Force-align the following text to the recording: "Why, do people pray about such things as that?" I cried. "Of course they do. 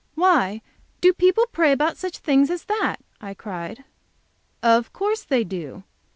"Why, 0.15 0.63
do 0.99 1.13
people 1.13 1.45
pray 1.51 1.71
about 1.71 1.95
such 1.95 2.17
things 2.17 2.49
as 2.49 2.63
that?" 2.65 2.97
I 3.21 3.35
cried. 3.35 3.83
"Of 4.63 4.91
course 4.93 5.21
they 5.23 5.43
do. 5.43 5.83